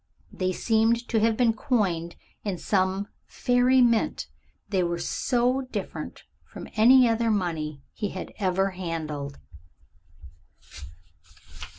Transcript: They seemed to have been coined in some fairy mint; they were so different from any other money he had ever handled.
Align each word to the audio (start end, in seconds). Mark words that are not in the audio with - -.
They 0.31 0.51
seemed 0.51 1.07
to 1.09 1.19
have 1.19 1.37
been 1.37 1.53
coined 1.53 2.15
in 2.43 2.57
some 2.57 3.07
fairy 3.27 3.83
mint; 3.83 4.25
they 4.69 4.81
were 4.81 4.97
so 4.97 5.61
different 5.71 6.23
from 6.43 6.67
any 6.75 7.07
other 7.07 7.29
money 7.29 7.83
he 7.93 8.09
had 8.09 8.33
ever 8.39 8.71
handled. 8.71 9.37